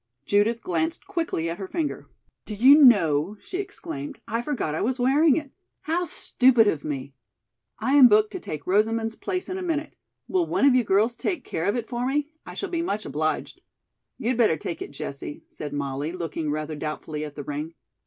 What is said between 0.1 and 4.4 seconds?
Judith glanced quickly at her finger. "Do you know," she exclaimed,